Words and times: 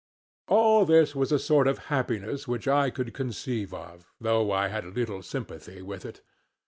All 0.47 0.83
this 0.83 1.13
was 1.15 1.31
a 1.31 1.37
sort 1.37 1.67
of 1.67 1.77
happiness 1.93 2.47
which 2.47 2.67
I 2.67 2.89
could 2.89 3.13
conceive 3.13 3.71
of, 3.71 4.09
though 4.19 4.51
I 4.51 4.69
had 4.69 4.95
little 4.97 5.21
sympathy 5.21 5.83
with 5.83 6.05
it. 6.07 6.21